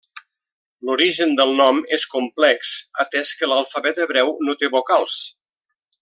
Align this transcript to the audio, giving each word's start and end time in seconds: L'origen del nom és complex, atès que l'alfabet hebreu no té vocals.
L'origen 0.89 1.33
del 1.39 1.51
nom 1.59 1.81
és 1.99 2.05
complex, 2.15 2.71
atès 3.05 3.33
que 3.41 3.49
l'alfabet 3.53 4.01
hebreu 4.07 4.33
no 4.49 4.57
té 4.63 4.71
vocals. 4.81 5.19